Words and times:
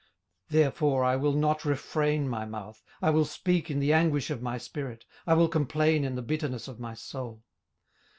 18:007:011 0.49 0.49
Therefore 0.61 1.03
I 1.03 1.15
will 1.15 1.33
not 1.33 1.63
refrain 1.63 2.27
my 2.27 2.43
mouth; 2.43 2.81
I 3.03 3.11
will 3.11 3.23
speak 3.23 3.69
in 3.69 3.77
the 3.79 3.93
anguish 3.93 4.31
of 4.31 4.41
my 4.41 4.57
spirit; 4.57 5.05
I 5.27 5.35
will 5.35 5.47
complain 5.47 6.03
in 6.03 6.15
the 6.15 6.23
bitterness 6.23 6.67
of 6.67 6.79
my 6.79 6.95
soul. 6.95 7.43